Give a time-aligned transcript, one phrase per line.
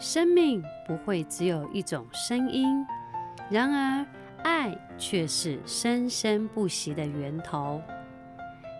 [0.00, 2.86] 生命不会只有一种声音，
[3.50, 4.06] 然而
[4.42, 7.82] 爱却是生生不息的源头。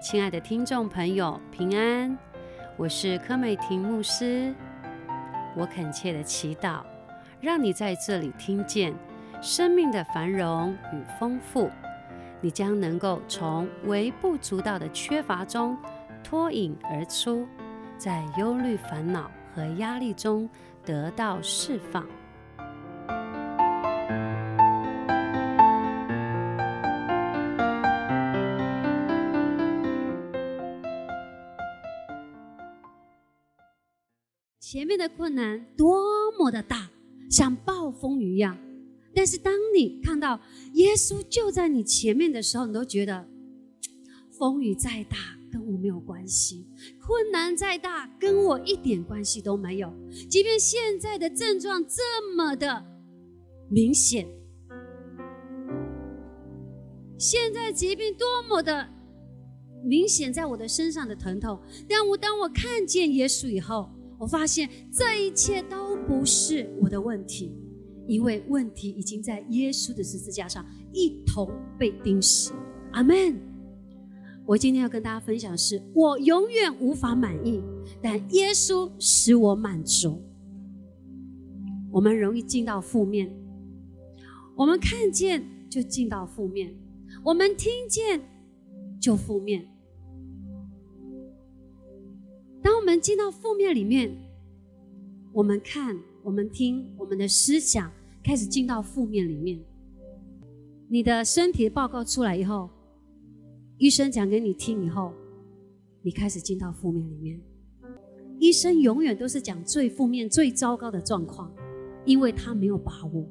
[0.01, 2.17] 亲爱的听众朋友，平安，
[2.79, 4.55] 我是柯美婷牧师。
[5.55, 6.81] 我恳切的祈祷，
[7.39, 8.95] 让你在这里听见
[9.43, 11.71] 生命的繁荣与丰富，
[12.41, 15.77] 你将能够从微不足道的缺乏中
[16.25, 17.47] 脱颖而出，
[17.99, 20.49] 在忧虑、烦恼和压力中。
[20.91, 22.05] 得到释放。
[34.59, 36.91] 前面的困难多么的大，
[37.31, 38.57] 像暴风雨一样，
[39.15, 40.41] 但是当你看到
[40.75, 43.29] 耶稣就在你前面的时候，你都觉得
[44.37, 45.40] 风雨再大。
[45.91, 46.65] 有关系，
[47.01, 49.93] 困难再大，跟我一点关系都没有。
[50.31, 52.87] 即便现在的症状这么的
[53.69, 54.29] 明显，
[57.19, 58.89] 现在疾病多么的
[59.85, 67.53] 明显，在我的身上的疼痛，但我当我看见耶稣以后，我发现这一切都不是我的问题，
[68.07, 72.53] 因为问题已经在耶稣的十字架上一同被钉死。
[72.93, 73.50] 阿门。
[74.51, 77.63] 我今天要跟大家分享的是，我永远无法满意，
[78.03, 80.21] 但耶稣使我满足。
[81.93, 83.33] 我们容易进到负面，
[84.57, 86.75] 我们看见就进到负面，
[87.23, 88.21] 我们听见
[89.01, 89.69] 就负面。
[92.61, 94.13] 当我们进到负面里面，
[95.33, 97.89] 我们看、我们听、我们的思想
[98.21, 99.61] 开始进到负面里面。
[100.89, 102.69] 你的身体报告出来以后。
[103.81, 105.11] 医生讲给你听以后，
[106.03, 107.41] 你开始进到负面里面。
[108.39, 111.51] 医生永远都是讲最负面、最糟糕的状况，
[112.05, 113.25] 因为他没有把握。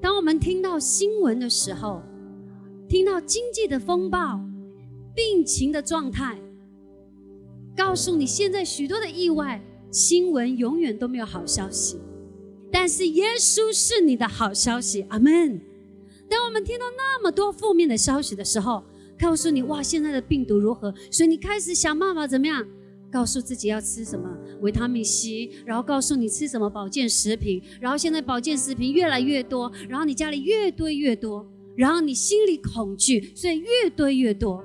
[0.00, 2.02] 当我们听到新闻的时候，
[2.88, 4.40] 听到经济的风暴、
[5.14, 6.40] 病情的状态，
[7.76, 12.00] 告诉你现在许多的意外新闻永远都没有好消息，
[12.72, 15.02] 但是耶稣是你的好消息。
[15.10, 15.60] 阿门。
[16.30, 18.84] 当我们听到那么多负面的消息的时候，
[19.18, 20.94] 告诉你哇，现在的病毒如何？
[21.10, 22.64] 所以你开始想办法怎么样？
[23.10, 24.30] 告诉自己要吃什么
[24.60, 31.44] 维他命 C，然后告诉你吃什么保健食品，然后现在保健食品越来越多，然后你家里越堆越多，
[31.76, 34.62] 然后你心里恐惧，所以越堆越多。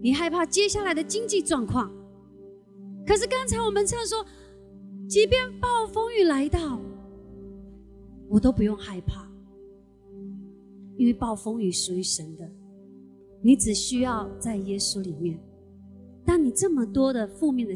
[0.00, 1.92] 你害怕接下来的经济状况，
[3.04, 4.24] 可是刚才我们唱说，
[5.08, 6.80] 即便暴风雨来到，
[8.28, 9.29] 我都不用害怕。
[11.00, 12.46] 因为暴风雨属于神的，
[13.40, 15.40] 你只需要在耶稣里面。
[16.26, 17.74] 当你这么多的负面的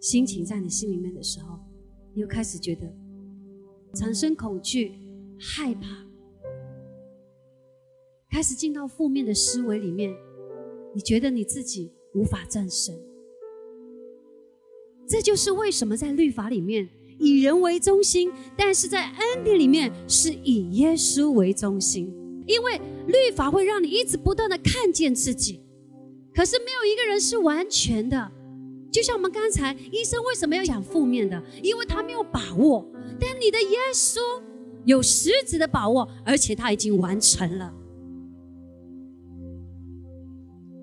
[0.00, 1.58] 心情在你心里面的时候，
[2.14, 2.90] 你又开始觉得
[3.92, 4.92] 产生恐惧、
[5.38, 6.06] 害怕，
[8.30, 10.10] 开始进到负面的思维里面。
[10.94, 12.98] 你觉得你自己无法战胜，
[15.06, 16.88] 这就是为什么在律法里面
[17.18, 22.23] 以人为中心，但是在恩典里面是以耶稣为中心。
[22.46, 25.60] 因为律法会让你一直不断的看见自己，
[26.34, 28.30] 可是没有一个人是完全的。
[28.92, 31.42] 就像我们刚才医生为什么要讲负面的？
[31.62, 32.86] 因为他没有把握。
[33.18, 34.18] 但你的耶稣
[34.84, 37.74] 有实质的把握，而且他已经完成了。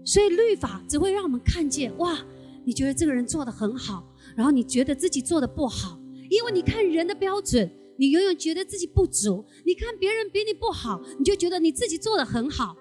[0.03, 2.17] 所以律法只会让我们看见哇，
[2.65, 4.03] 你觉得这个人做的很好，
[4.35, 5.97] 然后你觉得自己做的不好，
[6.29, 7.69] 因为你看人的标准。
[7.97, 12.75] 你永远觉得自己不足，你看别人比你不好，你就觉得你自己做的很好。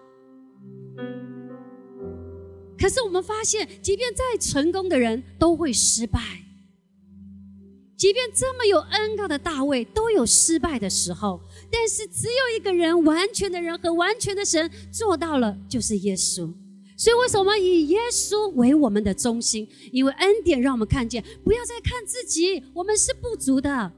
[2.79, 6.19] 可是我们发现，即便再成功的人都会失败，
[7.95, 11.39] 即便这么有恩高的大卫都有失败的时候。
[11.71, 16.51] 但是只有一个人，完全的人和完全的神做到了，就是耶稣。
[16.97, 19.69] 所以为什么以耶稣为我们的中心？
[19.93, 23.93] 因为恩典让我们看见，不要再看自己，我们是不足的。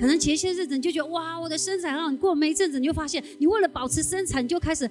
[0.00, 2.10] 可能前些日子你就觉得哇，我的身材很好。
[2.10, 4.90] 你过没一阵子，你就发现，你为了保持身材，你就开始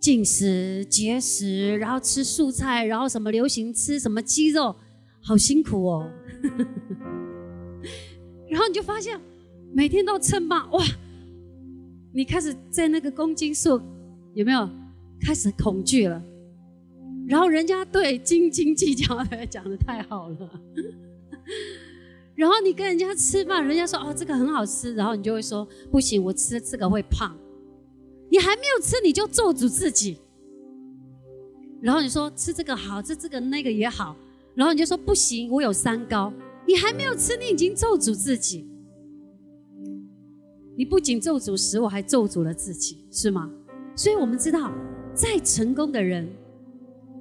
[0.00, 4.74] 进食、节食，然后吃素菜，然后什么流行吃什么鸡肉，
[5.22, 6.10] 好辛苦哦。
[8.50, 9.16] 然后你就发现，
[9.72, 10.84] 每天都称霸哇，
[12.12, 13.80] 你开始在那个公斤数
[14.34, 14.68] 有没有
[15.20, 16.20] 开始恐惧了？
[17.28, 20.60] 然后人家对斤斤计较的讲的太好了。
[22.36, 27.36] 然后你跟人家吃饭，人家说哦这个很好吃，然后你就会说不行，我吃这个会胖。
[28.30, 30.18] 你还没有吃你就咒诅自己，
[31.80, 34.14] 然后你说吃这个好，吃这个那个也好，
[34.54, 36.32] 然后你就说不行，我有三高，
[36.66, 38.68] 你还没有吃，你已经咒诅自己。
[40.76, 43.50] 你不仅咒诅食物，还咒诅了自己，是吗？
[43.94, 44.70] 所以我们知道，
[45.14, 46.28] 再成功的人，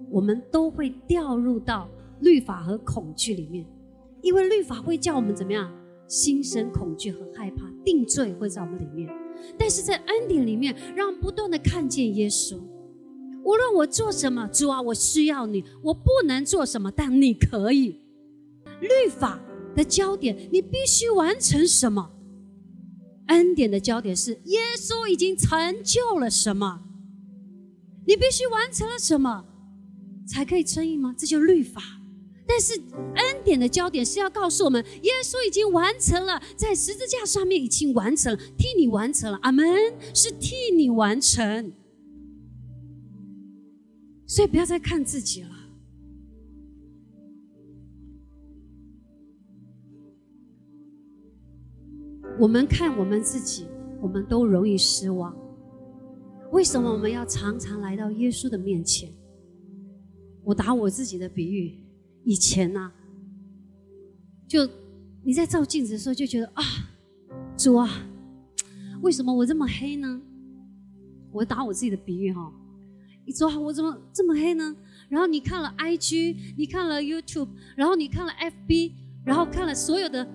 [0.09, 1.88] 我们都会掉入到
[2.19, 3.65] 律法和恐惧里面，
[4.25, 5.72] 因为律法会叫我们怎么样，
[6.07, 9.07] 心生恐惧和害怕，定罪会在我们里面。
[9.56, 12.57] 但是在恩典里面，让不断的看见耶稣。
[13.44, 15.63] 无论我做什么，主啊，我需要你。
[15.83, 18.00] 我不能做什么，但你可以。
[18.81, 19.39] 律法
[19.75, 22.12] 的焦点，你必须完成什么？
[23.27, 26.81] 恩典的焦点是耶稣已经成就了什么？
[28.07, 29.45] 你必须完成了什么，
[30.27, 31.13] 才可以称义吗？
[31.16, 31.80] 这就律法。
[32.47, 32.74] 但是
[33.15, 39.39] 恩典的焦点是要告诉我们，耶稣已经完成了，在十字架上面已经完成了，替你完成了。
[39.42, 39.65] 阿门，
[40.13, 41.74] 是替你完成。
[44.27, 45.50] 所以不要再看自己了。
[52.39, 53.65] 我们看我们自己，
[54.01, 55.36] 我们都容易失望。
[56.51, 59.09] 为什么我们要常常来到耶稣的面前？
[60.44, 61.80] 我打我自己的比喻，
[62.25, 62.92] 以前呢，
[64.48, 64.68] 就
[65.24, 66.63] 你在照镜子的时候就觉得啊，
[67.56, 67.89] 主啊，
[69.01, 70.22] 为什么我这么黑呢？
[71.31, 72.51] 我打我自己的比喻哈，
[73.25, 74.75] 你说我怎么这么黑呢？
[75.07, 78.92] 然后你看了 IG，你看了 YouTube，然后你看了 FB，
[79.24, 80.27] 然后看了所有的，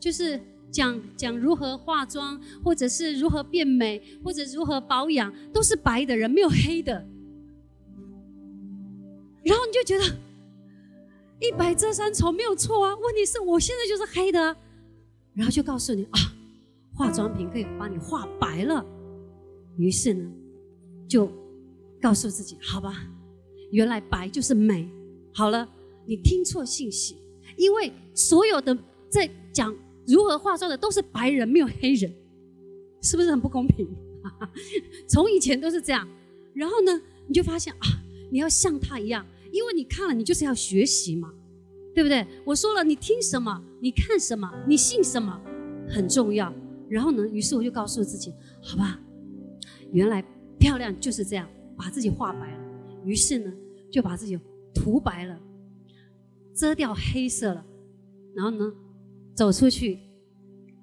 [0.00, 0.40] 就是。
[0.72, 6.94] 讲讲如何化妆，或者是如何变美，或者如何保养，都是白的人，没有黑的。
[9.44, 10.16] 然后你就觉得
[11.42, 14.56] 一白遮三丑没有错啊，问题是我现在就是黑的。
[15.34, 16.20] 然后就告诉你啊，
[16.94, 18.84] 化妆品可以帮你化白了。
[19.76, 20.30] 于是呢，
[21.08, 21.28] 就
[22.00, 23.04] 告诉自己，好吧，
[23.72, 24.88] 原来白就是美。
[25.34, 25.68] 好了，
[26.06, 27.16] 你听错信息，
[27.56, 28.76] 因为所有的
[29.08, 29.74] 在讲。
[30.04, 32.12] 如何化妆的都是白人，没有黑人，
[33.02, 33.88] 是不是很不公平？
[35.08, 36.06] 从以前都是这样。
[36.52, 37.86] 然后呢，你就发现啊，
[38.28, 41.32] 你要像他一样，因为你看了，你就是要学习嘛，
[41.94, 42.26] 对不对？
[42.44, 45.40] 我说了，你听什么，你看什么，你信什么，
[45.88, 46.52] 很重要。
[46.88, 48.98] 然后呢，于是我就告诉自己，好吧，
[49.92, 50.24] 原来
[50.58, 52.58] 漂亮就是这样，把自己画白了。
[53.04, 53.52] 于是呢，
[53.90, 54.38] 就把自己
[54.74, 55.38] 涂白了，
[56.54, 57.64] 遮掉黑色了。
[58.34, 58.72] 然后呢？
[59.34, 59.98] 走出去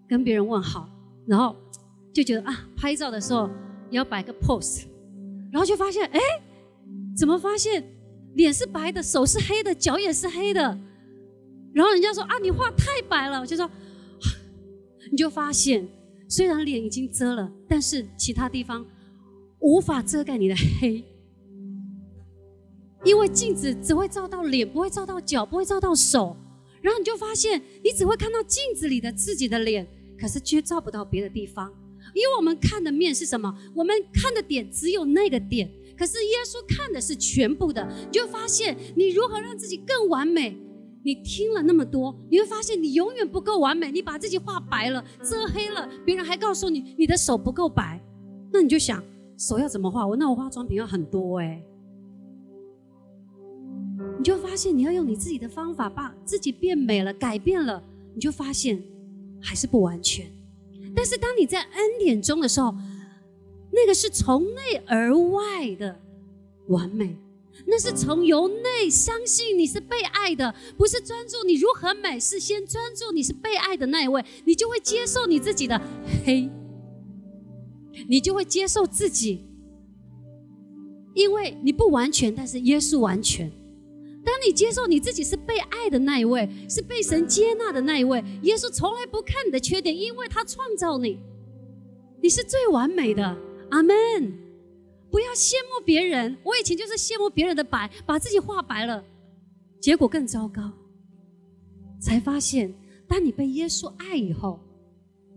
[0.07, 0.89] 跟别人问好，
[1.27, 1.55] 然后
[2.11, 3.47] 就觉得啊，拍照的时候
[3.91, 4.85] 也要摆个 pose，
[5.51, 6.19] 然后就发现哎，
[7.15, 7.87] 怎么发现
[8.39, 10.61] 脸是白的，手是黑的，脚也是黑的，
[11.73, 13.69] 然后人家说啊，你画太白了，我就说，
[15.11, 15.85] 你就发现
[16.29, 18.85] 虽然脸已经遮了，但是其他地方
[19.59, 21.03] 无法遮盖你的黑，
[23.03, 26.37] 因为镜子只会照到脸，不会照到脚，不会照到手。
[26.81, 29.85] 然后你就发现，你只会看到镜子里的自己的脸，
[30.17, 31.69] 可是却照不到别的地方。
[32.13, 33.53] 因为我们看的面是什么？
[33.75, 35.69] 我们看的点只有那个点，
[35.99, 37.85] 可是耶稣看的是全部的。
[38.05, 40.57] 你就发现，你如何让自己更完美？
[41.03, 43.91] 你听了那么多，你会发现你永远不够完美。
[43.91, 48.01] 你把自己画白了、遮黑了，别人还告诉你你的手不够白，
[48.53, 49.03] 那你就想
[49.37, 50.07] 手要怎么画？
[50.07, 51.61] 我那我化妆品要很多哎。
[54.17, 58.81] 你就发现，你要用你自己的方法把自己变美了、改变了，你就发现
[59.41, 60.25] 还是不完全。
[60.95, 62.73] 但是当你在恩典中的时候，
[63.71, 65.99] 那个是从内而外的
[66.67, 67.15] 完美，
[67.65, 75.79] 那是从由内相信你是被爱的，不是专注你如何美，是先专注你是被爱的那一位，你就会接受你自己的
[76.25, 76.49] 黑，
[78.07, 79.45] 你就会接受自己，
[81.13, 83.51] 因为你不完全，但是耶稣完全。
[84.25, 91.19] 当你接受你自己是被爱的那一位，是被神接纳的那一位，耶稣从来不看你的缺点，因为他创造你，
[92.21, 93.37] 你是最完美的。
[93.71, 93.95] 阿门。
[95.11, 99.03] 不要羡慕别人，我以前就是羡慕别人的白，把自己画白了，
[99.81, 100.71] 结果更糟糕。
[101.99, 102.73] 才发现，
[103.07, 104.59] 当你被耶稣爱以后，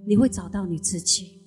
[0.06, 1.40] 你会找到你自己。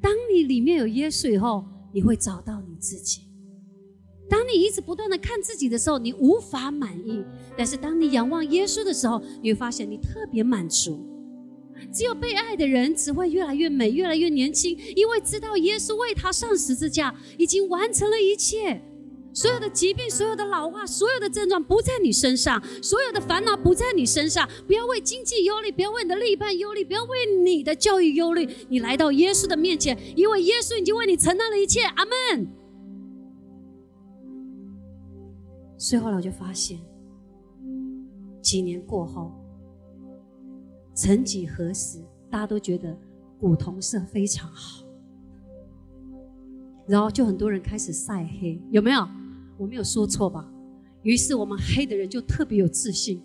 [0.00, 3.22] 当你里面有耶稣以后，你会找到你自己。
[4.28, 7.22] 当你一直不断的看自己的时候，你无法满意；
[7.56, 11.17] 但是当你仰望耶稣的时候，你会发现你特别满足。
[11.92, 18.82] 只有被爱的人只会越来越美，越来越年轻，因为知道耶稣为他上十字架，已经完成了一切。
[19.34, 24.48] 所有的疾病、所有的老化、所有的症状不在你身上，所有的烦恼不在你身上。
[24.66, 27.10] 不要为经济忧虑，不要为你的另一半忧虑，不要为
[27.44, 28.48] 你的教育忧虑。
[28.68, 31.82] 你来到耶稣的面前，因为耶稣已经为你承担了一切。
[31.82, 32.48] 阿门。
[35.76, 36.80] 所以后来我就发现，
[38.42, 39.30] 几年过后，
[40.98, 42.98] 曾几何时，大家都觉得
[43.38, 44.84] 古铜色非常好，
[46.88, 49.08] 然后就很多人开始晒黑，有没有？
[49.56, 50.52] 我没有说错吧？
[51.02, 53.22] 于是我们黑的人就特别有自信。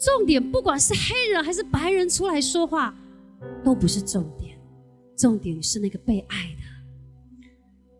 [0.00, 2.92] 重点不管是黑人还是白人出来说话，
[3.62, 4.58] 都不是重点，
[5.16, 7.36] 重点是那个被爱的。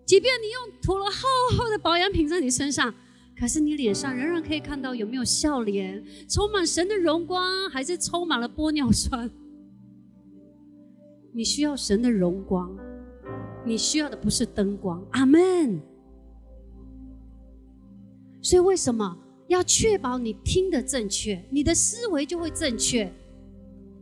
[0.04, 2.92] 即便你用涂了厚厚的保养品在你身上，
[3.38, 9.30] 可是你脸上仍然可以看到有没有笑脸，充满神的荣光，还是充满了玻尿酸？
[11.32, 12.74] 你需要神的荣光，
[13.64, 15.06] 你需要的不是灯光。
[15.12, 15.80] 阿门。
[18.40, 19.18] 所以为什么？
[19.48, 23.12] 要确保你听的正确，你的思维就会正确，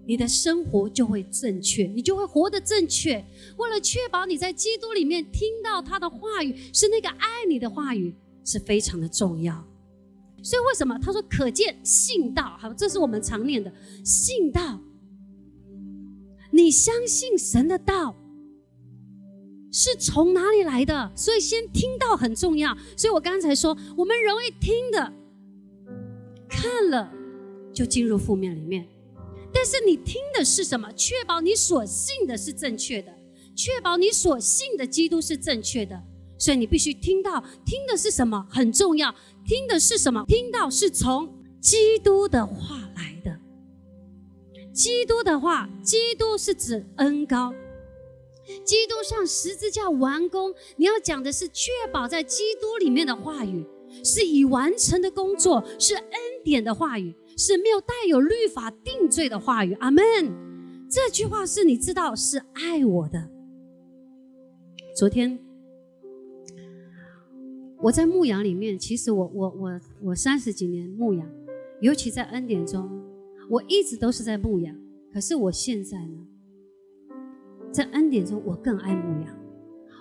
[0.07, 3.23] 你的生活就会正确，你就会活得正确。
[3.59, 8.15] 为了确保你在基督里面听到他的话语是那个爱你的话语，
[8.45, 9.55] 是非常的重要。
[10.43, 12.57] 所以为什么他说可见信道？
[12.59, 13.73] 好，这是我们常念的
[14.05, 14.79] 信道。
[16.51, 18.15] 你相信神的道
[19.73, 21.11] 是从哪里来的？
[21.17, 22.77] 所以先听到很重要。
[22.97, 25.13] 所以我刚才说，我们容易听的。
[26.49, 27.13] 看了
[27.73, 28.87] 就进入负面里面，
[29.53, 30.93] 但是你听的是什么？
[30.93, 33.13] 确保你所信的是正确的，
[33.57, 36.01] 确保你所信的基督是正确的。
[36.39, 39.15] 所以你必须听到，听的是什么很重要。
[39.47, 40.25] 听的是什么？
[40.27, 43.39] 听到是从基督的话来的。
[44.73, 47.53] 基督的话，基督是指恩高，
[48.65, 50.55] 基督上十字架完工。
[50.77, 53.67] 你要讲的是确保在基督里面的话语。
[54.03, 56.05] 是已完成的工作，是恩
[56.43, 59.73] 典的话语，是没有带有律法定罪的话语。
[59.75, 60.03] 阿门。
[60.91, 63.31] 这句话是你知道是爱我的。
[64.97, 65.39] 昨天
[67.85, 71.29] 我在牧羊里面，其实我我我我三十几年牧羊，
[71.83, 72.91] 尤其在恩典中，
[73.51, 74.75] 我一直都是在牧羊。
[75.13, 76.27] 可是我现在呢，
[77.71, 79.37] 在恩典中，我更爱牧羊。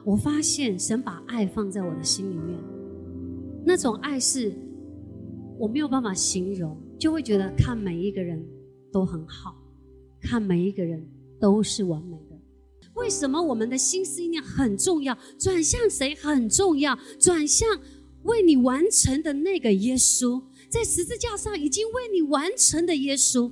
[0.06, 2.58] 我发现神把爱放在我的心里面。
[3.66, 4.54] 那种爱是，
[5.60, 8.42] 我没有办法形容，就会觉得看每一个人
[8.94, 9.62] 都很好，
[10.22, 11.06] 看每一个人
[11.38, 12.33] 都是完美的。
[13.04, 15.18] 为什么我们的心思意念很重要？
[15.38, 16.98] 转向谁很重要？
[17.20, 17.68] 转向
[18.24, 23.52] 为你完成的那个耶稣，在十字架上已经为你完成的耶稣。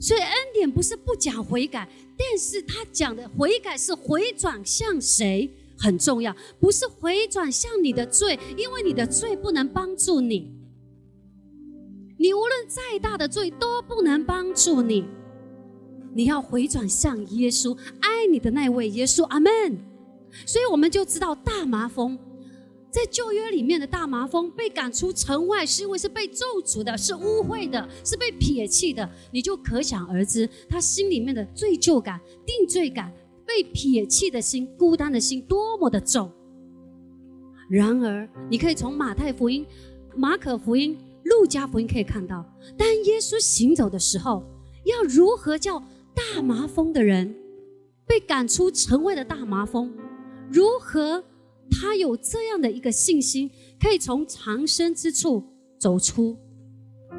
[0.00, 1.86] 所以恩典不是不讲悔改，
[2.16, 5.50] 但是他讲的悔改是回转向谁？
[5.78, 10.50] 很重要，不是回转向你的罪，因为你的罪不能帮助你。
[12.18, 15.04] 你无论再大的罪都不能帮助你。
[16.16, 19.22] 你要回转向耶稣，爱你的那位耶稣。
[19.24, 19.52] 阿门。
[20.46, 22.18] 所以我们就知道大麻风，
[22.90, 29.08] 在旧约里面的大麻风被赶出城外，是因为是被咒诅的，是污秽的，是被撇弃的。
[29.30, 33.12] 你就可想而知，他心里面的罪疚感、定罪感。
[33.48, 36.32] 被撇弃的心，孤单的心，多么的重。
[37.70, 39.64] 然而，你可以从马太福音、
[40.16, 42.44] 马可福音、路加福音可以看到，
[42.76, 44.42] 当耶稣行走的时候，
[44.84, 45.80] 要如何叫
[46.16, 47.36] 大麻风的人
[48.06, 49.92] 被赶出城外的大麻风？
[50.50, 51.22] 如何
[51.70, 55.44] 他有这样的一个信心，可以从藏身之处
[55.78, 56.36] 走出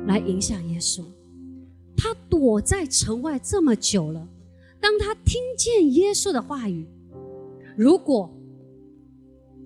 [0.08, 1.04] 来影响耶稣？
[1.96, 4.28] 他躲在城外这么久了。
[4.80, 6.88] 当他听见耶稣的话语，
[7.76, 8.34] 如果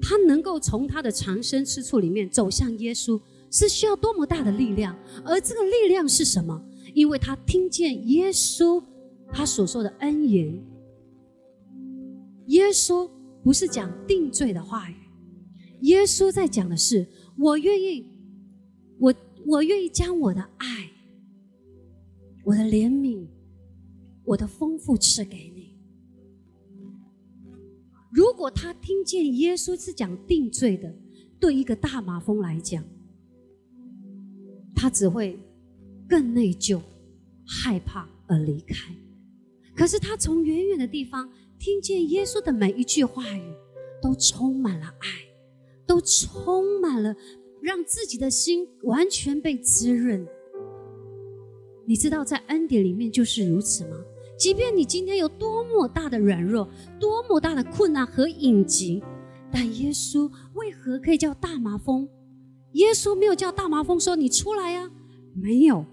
[0.01, 3.21] 他能够从他的藏身之处里面走向耶稣，
[3.51, 4.97] 是需要多么大的力量？
[5.23, 6.61] 而这个力量是什么？
[6.93, 8.83] 因为他听见耶稣
[9.31, 10.61] 他所说的恩言。
[12.47, 13.09] 耶稣
[13.43, 14.95] 不是讲定罪的话语，
[15.81, 17.07] 耶稣在讲的是：
[17.37, 18.05] 我愿意，
[18.99, 19.13] 我
[19.45, 20.91] 我愿意将我的爱，
[22.43, 23.25] 我的怜悯。
[24.23, 25.75] 我的丰富赐给你。
[28.11, 30.93] 如果他听见耶稣是讲定罪的，
[31.39, 32.83] 对一个大麻风来讲，
[34.75, 35.39] 他只会
[36.07, 36.79] 更内疚、
[37.45, 38.95] 害怕而离开。
[39.81, 43.41] 可是他从远远的地方听见耶稣的每一句话语，
[43.99, 45.07] 都充满了爱，
[45.87, 47.15] 都充满了
[47.63, 50.23] 让自己的心完全被滋润。
[51.83, 53.97] 你知道，在恩典里面就是如此吗？
[54.37, 56.69] 即便你今天有多么大的软弱，
[56.99, 59.01] 多么大的困难和隐疾，
[59.51, 62.07] 但耶稣为何可以叫大麻风？
[62.73, 64.91] 耶稣没有叫大麻风说：“你出来呀！”
[65.33, 65.83] 没有，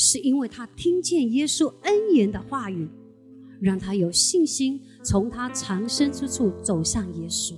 [0.00, 2.88] 是因为他听见耶稣恩言的话语，
[3.60, 7.54] 让他有信心从他藏身之处走向耶稣，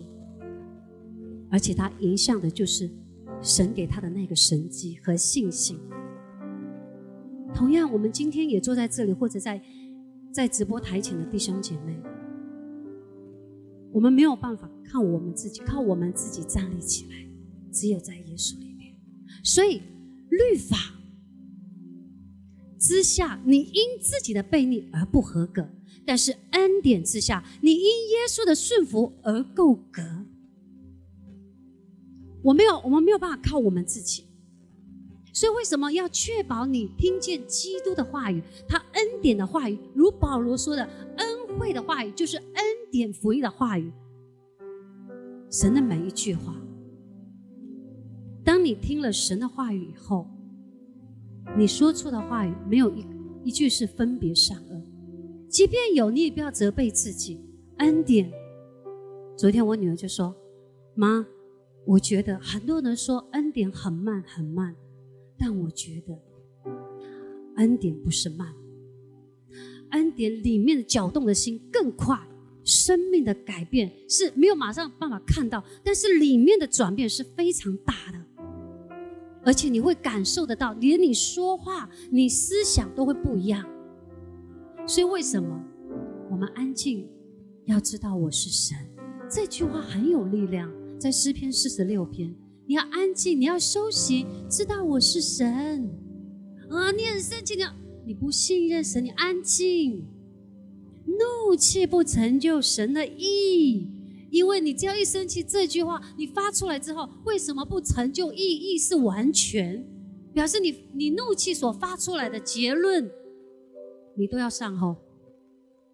[1.51, 2.91] 而且他影响的就是
[3.43, 5.79] 神给他的那个神迹和信心。
[7.55, 9.63] 同样，我们今天也坐在这里，或者在
[10.33, 11.95] 在直播台前的弟兄姐妹，
[13.93, 17.17] 我们没有办法靠我们自己，靠我们自己站立起来，
[17.71, 18.97] 只有在耶稣里面。
[19.45, 19.83] 所以，
[20.31, 20.79] 律法
[22.91, 25.63] 之下，你因自己的悖逆而不合格；
[26.05, 30.03] 但是恩典之下，你因耶稣的顺服而够格。
[32.43, 34.25] 我没有，我们没有办法靠我们自己。
[35.33, 40.83] 所以，为什么要确保你听见基督的话语，他恩典的话语，如保罗说的，
[41.19, 43.93] 恩惠的话语，就是恩典福音的话语，
[45.49, 46.57] 神的每一句话。
[48.43, 50.29] 当你听了神的话语以后，
[51.57, 53.05] 你说出的话语没有一
[53.45, 54.83] 一句是分别善恶，
[55.49, 57.41] 即便有，你也不要责备自己。
[57.79, 58.31] 恩典。
[59.37, 60.35] 昨天我女儿就说
[60.95, 61.27] ：“妈，
[61.87, 64.77] 我觉得很多人说恩典很慢，很慢。”
[65.39, 66.19] 但我觉得，
[67.57, 68.55] 恩典不是慢，
[69.93, 72.19] 恩典里面的搅动的心更快，
[72.63, 78.19] 生命的改变是没有马上办法看到，但是里面的转变是非常大的，
[79.45, 83.67] 而且你会感受得到，连你说话、你思想都会不一样。
[84.87, 85.63] 所以为什么
[86.31, 87.09] 我们安静？
[87.67, 88.77] 要知道我是神，
[89.31, 90.69] 这句话很有力量，
[90.99, 92.35] 在诗篇四十六篇。
[92.67, 95.89] 你要安静，你要休息，知道我是神
[96.69, 96.91] 啊！
[96.93, 97.63] 你很生气，你
[98.07, 100.05] 你不信任神，你安静。
[101.07, 103.89] 怒气不成就神的意，
[104.31, 108.57] 因为你只要一生气，这句话你发出来之后，为什么不成就意？
[108.57, 109.85] 义是完全
[110.33, 113.11] 表示你你怒气所发出来的结论，
[114.15, 114.97] 你都要善后。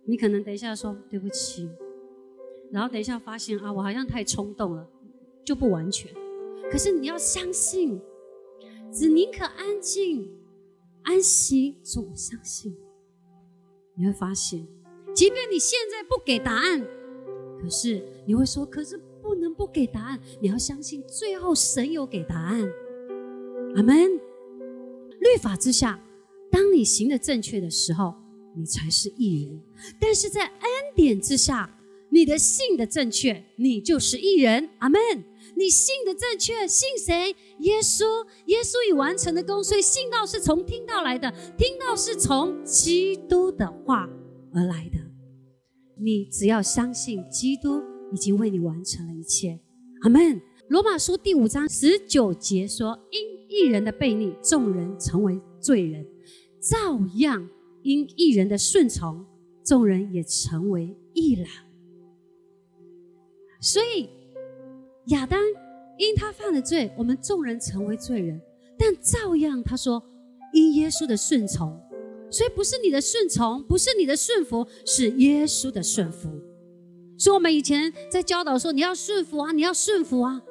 [0.04, 1.68] 你可能等一下说对不起，
[2.70, 4.88] 然后等一下发现啊，我好像太冲动了，
[5.44, 6.12] 就不完全。
[6.70, 8.00] 可是你要相信，
[8.92, 10.30] 只宁可安静、
[11.02, 11.76] 安息。
[11.82, 12.76] 主，相信
[13.96, 14.66] 你会发现，
[15.14, 16.86] 即便你现在不给答案，
[17.60, 22.68] 可是你会说：“可是不能不给答案。”你要相信，最后神有给答案。
[23.76, 23.96] 阿门。
[25.18, 26.00] 律法之下，
[26.50, 28.14] 当你行的正确的时候，
[28.56, 29.60] 你才是艺人；
[30.00, 31.78] 但是在恩典之下，
[32.10, 34.68] 你的信的正确，你就是艺人。
[34.78, 35.00] 阿门。
[35.58, 37.34] 你信的正确，信谁？
[37.60, 38.04] 耶稣，
[38.46, 44.08] 耶稣已完成的功，所以信道是从听到来的，听到是从基督的话
[44.52, 44.98] 而来的。
[45.98, 47.82] 你只要相信基督
[48.12, 49.58] 已经为你完成了一切，
[50.02, 50.40] 阿门。
[50.68, 56.04] 罗马书第五章十九节说：“因一人的悖逆，众人成为罪人；
[56.60, 57.48] 照样
[57.82, 59.24] 因一人的顺从，
[59.64, 61.46] 众人也成为义了。”
[63.60, 64.10] 所以。
[65.10, 65.40] 亚当
[65.98, 68.40] 因他犯了罪，我们众人成为罪人，
[68.76, 70.02] 但照样他说
[70.52, 71.80] 因耶稣的顺从，
[72.30, 76.28] 所以不是你的顺从，不是你的顺服，是耶稣的顺服。
[77.18, 80.42] 所以我们以前在教导说你要顺服啊，你要顺服啊。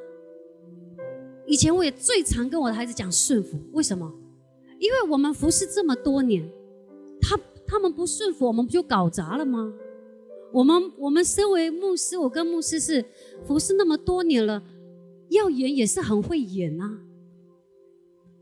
[1.45, 4.11] 以前我也最常跟我的孩子讲顺服，为什么？
[4.79, 6.49] 因为我们服侍这么多年，
[7.21, 9.71] 他他们不顺服，我们不就搞砸了吗？
[10.51, 13.03] 我们我们身为牧师，我跟牧师是
[13.45, 14.63] 服侍那么多年了，
[15.29, 16.99] 要演也是很会演啊。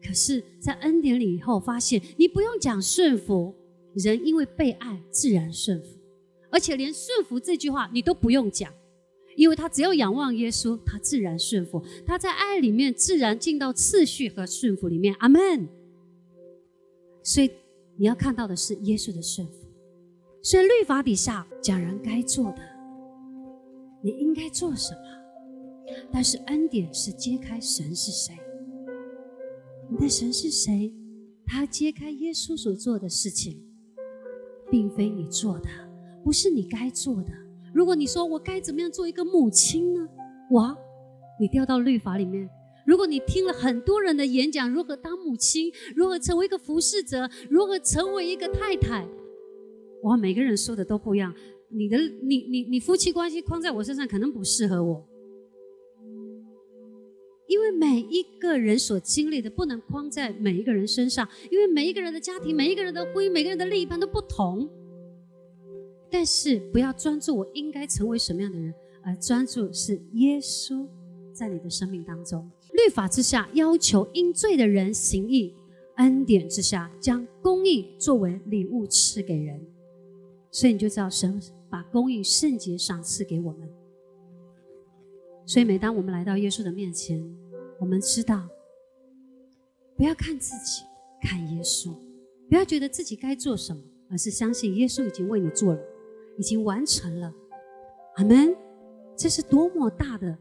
[0.06, 3.56] 可是，在恩典里以后，发现你不用讲顺服，
[3.94, 5.88] 人因为被爱自然顺服，
[6.50, 8.72] 而且连顺服这句话你都不用讲，
[9.38, 15.16] 因为他只要仰望耶稣，他自然顺服，他在爱里面自然进到次序和顺服里面。
[15.20, 15.68] 阿门。
[17.24, 17.50] 所以
[17.96, 19.54] 你要看到的是耶稣的顺服。
[20.42, 22.62] 所以律法底下讲人该做的，
[24.04, 25.00] 你应该做什么？
[26.12, 28.34] 但是恩典是揭开神是谁，
[29.90, 30.94] 你的神是谁？
[31.46, 33.62] 他揭开耶稣所做的事情，
[34.72, 35.70] 并非你做的，
[36.24, 37.30] 不是你该做的。
[37.74, 40.08] 如果你说我该怎么样做一个母亲呢？
[40.52, 40.76] 哇，
[41.40, 42.50] 你掉到律法里面。
[42.86, 49.08] 如果你听了很多人的演讲，如何当母亲，如何成为一个服侍者，如何成为一个太太。
[50.04, 51.34] 哇，每个人说的都不一样。
[51.70, 55.08] 你的你你你夫妻关系框在我身上，可能不适合我，
[57.54, 64.68] 因为每一个人所经历的不能框在每一个人身上，因为每一个人的家庭、每一个人的婚姻、每个人的另一半都不同。
[66.10, 70.88] 但是不要专注我应该成为什么样的人，而专注是耶稣
[71.32, 72.50] 在你的生命当中。
[72.72, 75.54] 律法之下要求因罪的人行义，
[75.98, 79.64] 恩典之下将公义作为礼物赐给人。
[80.50, 81.40] 所以你就知道，神
[81.70, 83.70] 把公义、圣洁赏赐给我们。
[85.46, 87.22] 所以每当我们来到耶稣的面前，
[87.80, 88.48] 我们知道，
[89.98, 90.84] 不要看自己，
[91.22, 91.94] 看耶稣，
[92.50, 95.80] 不要觉得自己该做什么，而是相信耶稣已经为你做了，
[96.38, 97.34] 已经完成了。
[98.16, 98.56] 阿门。
[99.16, 100.36] 这是多么大的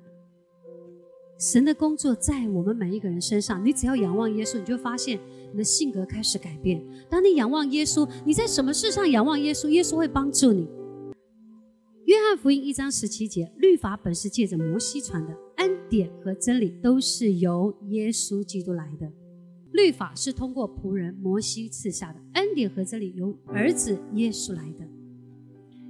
[1.39, 3.63] 神的工作在我们每一个人身上。
[3.63, 5.21] 你只要仰望耶稣，你就发现
[5.53, 6.83] 你的性格开始改变。
[7.11, 10.67] 当你仰望耶稣，你在什么事上仰望耶稣，耶稣会帮助你。
[12.07, 19.09] 约翰福音一章十七节，律法本是借着摩西传的，恩典和真理都是由耶稣基督来的。
[19.71, 24.85] 律法是通过仆人摩西赐下的，恩典和真理由儿子耶稣来的。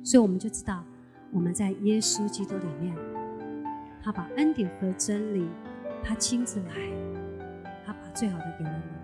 [0.05, 0.85] 所以我们就知道，
[1.33, 2.95] 我们在耶稣基督里面，
[4.03, 5.49] 他把恩典和真理，
[6.05, 6.75] 他亲自来，
[7.87, 9.02] 他把最好的给了你。